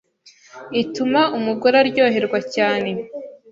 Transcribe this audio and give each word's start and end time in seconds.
ituma 0.81 1.21
umugore 1.37 1.75
aryoherwa 1.81 2.39
cyane 2.55 2.89